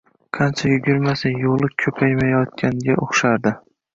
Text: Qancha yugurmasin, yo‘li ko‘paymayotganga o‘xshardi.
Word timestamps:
Qancha 0.37 0.71
yugurmasin, 0.71 1.35
yo‘li 1.41 1.69
ko‘paymayotganga 1.85 2.99
o‘xshardi. 3.05 3.55